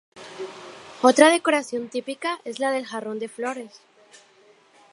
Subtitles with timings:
[1.03, 3.81] Otra decoración típica es la del "jarrón de flores".